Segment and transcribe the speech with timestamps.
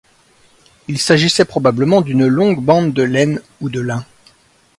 [0.87, 4.03] Il s'agissait probablement d'une longue bande de laine ou de lin.